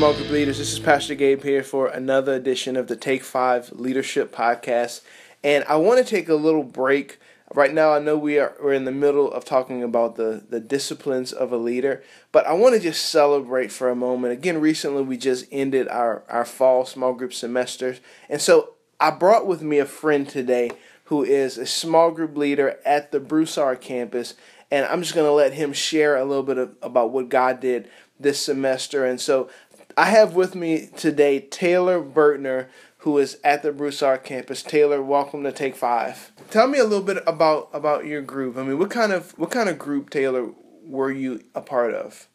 [0.00, 0.56] group leaders.
[0.56, 5.02] This is Pastor Gabe here for another edition of the Take Five Leadership Podcast.
[5.44, 7.18] And I want to take a little break.
[7.52, 10.58] Right now, I know we are we're in the middle of talking about the, the
[10.58, 12.02] disciplines of a leader,
[12.32, 14.32] but I want to just celebrate for a moment.
[14.32, 18.00] Again, recently we just ended our, our fall small group semesters.
[18.30, 20.70] And so I brought with me a friend today
[21.04, 24.32] who is a small group leader at the Broussard campus.
[24.70, 27.60] And I'm just going to let him share a little bit of, about what God
[27.60, 29.04] did this semester.
[29.04, 29.50] And so
[29.96, 32.66] I have with me today Taylor Bertner,
[32.98, 34.62] who is at the Broussard campus.
[34.62, 36.32] Taylor, welcome to Take Five.
[36.50, 38.56] Tell me a little bit about about your group.
[38.56, 40.50] I mean, what kind of what kind of group, Taylor,
[40.84, 42.28] were you a part of?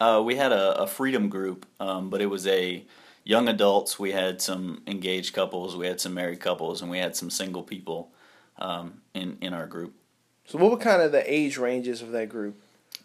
[0.00, 2.84] Uh, we had a, a freedom group, um, but it was a
[3.24, 3.98] young adults.
[3.98, 7.62] We had some engaged couples, we had some married couples, and we had some single
[7.62, 8.10] people
[8.58, 9.94] um, in in our group.
[10.46, 12.60] So, what were kind of the age ranges of that group?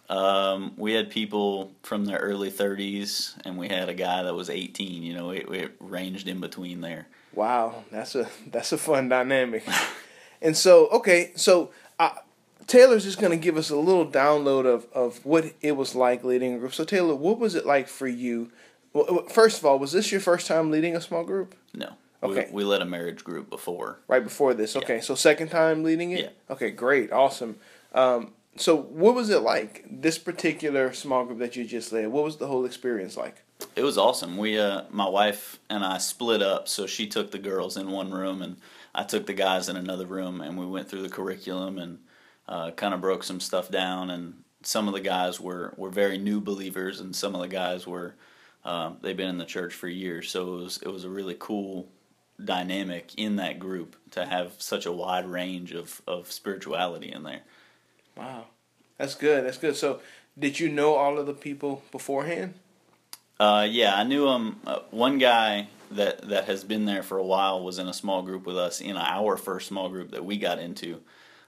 [0.10, 4.50] Um, we had people from their early 30s, and we had a guy that was
[4.50, 5.04] 18.
[5.04, 7.08] You know, it, it ranged in between there.
[7.34, 9.66] Wow, that's a that's a fun dynamic.
[10.42, 12.12] and so, okay, so uh,
[12.68, 16.24] Taylor's just going to give us a little download of of what it was like
[16.24, 16.74] leading a group.
[16.74, 18.52] So, Taylor, what was it like for you?
[18.92, 21.56] Well, first of all, was this your first time leading a small group?
[21.74, 21.94] No.
[22.22, 22.48] Okay.
[22.52, 24.00] We, we led a marriage group before.
[24.08, 24.76] Right before this.
[24.76, 25.02] Okay, yeah.
[25.02, 26.20] so second time leading it.
[26.22, 26.54] Yeah.
[26.54, 27.58] Okay, great, awesome.
[27.94, 32.08] Um, so, what was it like this particular small group that you just led?
[32.08, 33.44] What was the whole experience like?
[33.76, 34.38] It was awesome.
[34.38, 38.12] We, uh, my wife and I split up, so she took the girls in one
[38.12, 38.58] room, and
[38.94, 42.00] I took the guys in another room, and we went through the curriculum and
[42.48, 44.12] uh, kind of broke some stuff down.
[44.12, 47.88] And some of the guys were were very new believers, and some of the guys
[47.88, 48.16] were
[48.66, 50.30] um, they've been in the church for years.
[50.30, 51.90] So it was it was a really cool
[52.44, 57.42] dynamic in that group to have such a wide range of of spirituality in there.
[58.16, 58.46] Wow,
[58.98, 59.46] that's good.
[59.46, 59.76] That's good.
[59.76, 60.00] So,
[60.38, 62.56] did you know all of the people beforehand?
[63.40, 64.58] Uh, yeah, I knew him.
[64.66, 68.22] Uh, one guy that that has been there for a while was in a small
[68.22, 71.02] group with us in our first small group that we got into,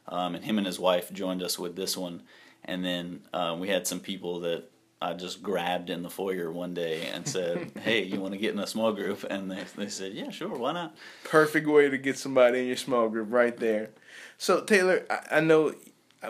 [0.07, 2.23] um, and him and his wife joined us with this one.
[2.63, 4.63] And then uh, we had some people that
[5.01, 8.53] I just grabbed in the foyer one day and said, "Hey, you want to get
[8.53, 11.97] in a small group?" And they they said, "Yeah, sure, why not?" Perfect way to
[11.97, 13.91] get somebody in your small group right there.
[14.37, 15.73] So Taylor, I, I know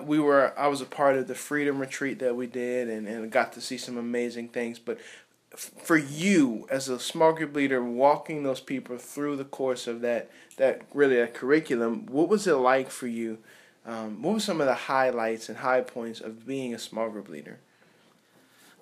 [0.04, 3.32] we were I was a part of the freedom retreat that we did and, and
[3.32, 5.00] got to see some amazing things but
[5.54, 10.02] f- for you as a small group leader walking those people through the course of
[10.02, 13.38] that that really a curriculum what was it like for you?
[13.86, 17.30] Um, what were some of the highlights and high points of being a small group
[17.30, 17.60] leader?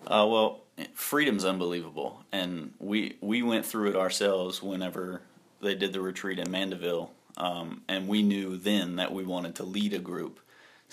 [0.08, 0.62] Uh, well
[0.94, 5.22] freedom's unbelievable and we we went through it ourselves whenever
[5.62, 9.64] they did the retreat in Mandeville um, and we knew then that we wanted to
[9.64, 10.40] lead a group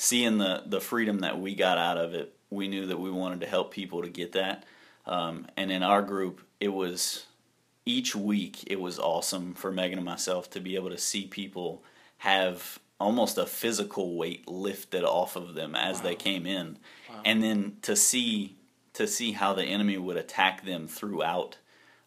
[0.00, 3.41] seeing the the freedom that we got out of it, we knew that we wanted
[3.43, 4.65] to help people to get that.
[5.05, 7.27] Um, and in our group, it was
[7.84, 11.84] each week it was awesome for Megan and myself to be able to see people
[12.19, 16.03] have almost a physical weight lifted off of them as wow.
[16.05, 16.78] they came in,
[17.11, 17.21] wow.
[17.27, 18.56] and then to see
[18.94, 21.59] to see how the enemy would attack them throughout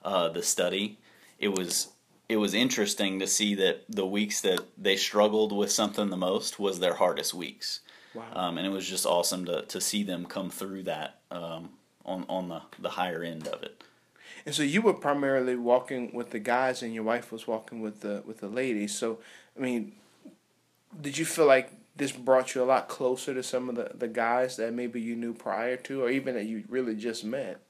[0.03, 0.97] uh, the study.
[1.37, 1.89] It was
[2.33, 6.59] it was interesting to see that the weeks that they struggled with something the most
[6.59, 7.81] was their hardest weeks.
[8.15, 8.23] Wow.
[8.33, 11.69] Um, and it was just awesome to, to see them come through that um,
[12.03, 13.83] on, on the, the higher end of it.
[14.47, 18.01] And so you were primarily walking with the guys, and your wife was walking with
[18.01, 18.93] the with the ladies.
[18.97, 19.19] So,
[19.55, 19.93] I mean,
[20.99, 24.07] did you feel like this brought you a lot closer to some of the, the
[24.07, 27.61] guys that maybe you knew prior to, or even that you really just met?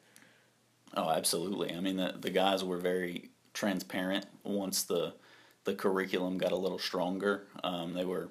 [0.95, 1.75] Oh, absolutely.
[1.75, 5.13] I mean, the the guys were very transparent once the
[5.65, 7.47] the curriculum got a little stronger.
[7.63, 8.29] Um, they were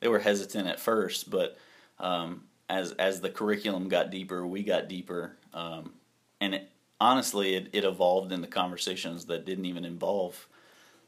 [0.00, 1.56] they were hesitant at first, but
[1.98, 5.92] um, as as the curriculum got deeper, we got deeper, um,
[6.40, 6.70] and it,
[7.00, 10.46] honestly, it, it evolved into conversations that didn't even involve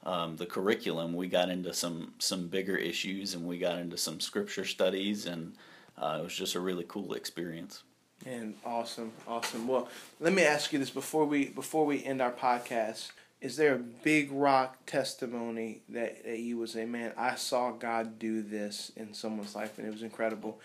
[0.04, 1.14] um, the curriculum.
[1.14, 5.54] We got into some some bigger issues, and we got into some scripture studies, and
[5.98, 7.82] uh, it was just a really cool experience.
[8.24, 9.68] And awesome, awesome.
[9.68, 9.88] Well,
[10.20, 13.10] let me ask you this before we before we end our podcast
[13.40, 18.18] is there a big rock testimony that, that you would say, man, I saw God
[18.18, 20.60] do this in someone's life and it was incredible?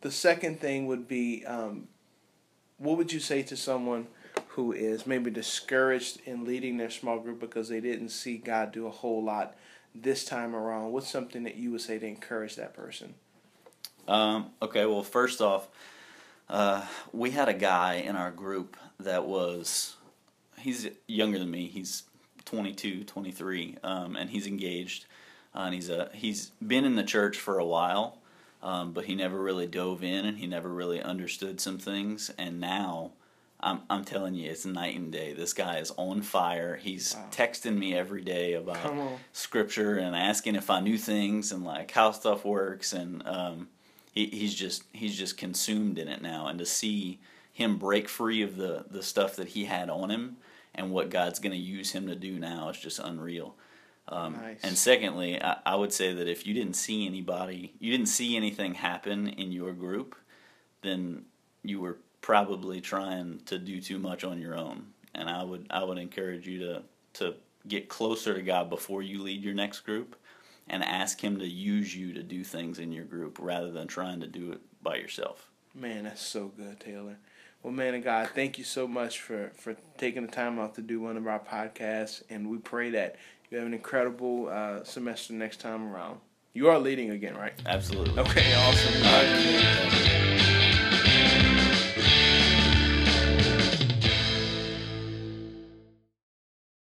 [0.00, 1.88] The second thing would be, um,
[2.78, 4.06] what would you say to someone
[4.48, 8.86] who is maybe discouraged in leading their small group because they didn't see God do
[8.86, 9.56] a whole lot
[9.94, 10.92] this time around?
[10.92, 13.14] What's something that you would say to encourage that person?
[14.08, 15.68] Um, okay, well, first off,
[16.48, 19.96] uh, we had a guy in our group that was,
[20.58, 21.68] he's younger than me.
[21.68, 22.04] He's
[22.44, 25.06] 22, 23, um, and he's engaged.
[25.54, 28.18] Uh, and he's a he's been in the church for a while,
[28.62, 32.30] um, but he never really dove in, and he never really understood some things.
[32.36, 33.12] And now,
[33.60, 35.32] I'm, I'm telling you, it's night and day.
[35.32, 36.76] This guy is on fire.
[36.76, 37.26] He's Wow.
[37.30, 38.92] texting me every day about
[39.32, 42.92] scripture and asking if I knew things and like how stuff works.
[42.92, 43.68] And um,
[44.12, 46.48] he, he's just he's just consumed in it now.
[46.48, 47.20] And to see
[47.52, 50.36] him break free of the the stuff that he had on him
[50.74, 53.56] and what God's going to use him to do now is just unreal.
[54.08, 54.60] Um, Nice.
[54.62, 58.36] And secondly, I, I would say that if you didn't see anybody, you didn't see
[58.36, 60.14] anything happen in your group,
[60.82, 61.24] then
[61.62, 64.86] you were probably trying to do too much on your own.
[65.14, 66.82] And I would I would encourage you to
[67.14, 67.34] to
[67.66, 70.16] get closer to God before you lead your next group,
[70.68, 74.20] and ask Him to use you to do things in your group rather than trying
[74.20, 75.50] to do it by yourself.
[75.74, 77.16] Man, that's so good, Taylor.
[77.64, 80.82] Well, man of God, thank you so much for, for taking the time out to
[80.82, 83.16] do one of our podcasts, and we pray that
[83.50, 86.20] you have an incredible uh, semester next time around.
[86.52, 87.54] You are leading again, right?
[87.64, 88.20] Absolutely.
[88.20, 90.43] Okay, awesome.